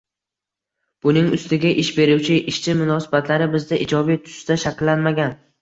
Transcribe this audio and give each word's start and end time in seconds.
Buning 1.07 1.27
ustiga, 1.37 1.73
ish 1.83 1.91
beruvchi-ishchi 1.99 2.75
munosabatlari 2.81 3.51
bizda 3.55 3.83
ijobiy 3.89 4.21
tusda 4.27 4.63
shakllanmagan 4.67 5.41